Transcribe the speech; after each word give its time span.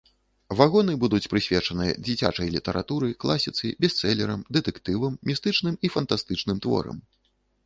Вагоны 0.59 0.93
будуць 1.03 1.27
прысвечаныя 1.33 1.93
дзіцячай 2.07 2.47
літаратуры, 2.55 3.11
класіцы, 3.25 3.65
бестселерам, 3.85 4.39
дэтэктывам, 4.59 5.13
містычным 5.33 5.75
і 5.87 5.95
фантастычным 5.99 6.57
творам. 6.69 6.97